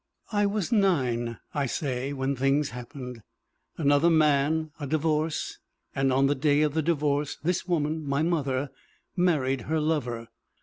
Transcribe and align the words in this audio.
I 0.31 0.47
was 0.47 0.71
nine, 0.71 1.37
I 1.53 1.67
say, 1.67 2.11
when 2.11 2.35
things 2.35 2.71
happened. 2.71 3.21
Another 3.77 4.09
man, 4.09 4.71
a 4.79 4.87
divorce, 4.87 5.59
and 5.93 6.11
on 6.11 6.25
the 6.25 6.33
day 6.33 6.63
of 6.63 6.73
the 6.73 6.81
divorce 6.81 7.37
this 7.43 7.67
woman, 7.67 8.03
my 8.03 8.23
mother, 8.23 8.71
married 9.15 9.61
her 9.69 9.79
lover. 9.79 10.29